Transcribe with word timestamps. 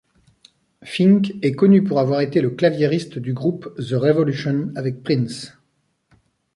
Fink 0.83 1.35
est 1.43 1.51
connu 1.53 1.83
pour 1.83 1.99
avoir 1.99 2.21
été 2.21 2.41
le 2.41 2.49
claviériste 2.49 3.19
du 3.19 3.33
groupe 3.33 3.71
The 3.77 3.93
Revolution 3.93 4.71
avec 4.75 5.03
Prince. 5.03 5.55